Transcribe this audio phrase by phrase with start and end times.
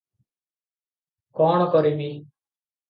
[1.41, 2.11] କଣ କରିବି?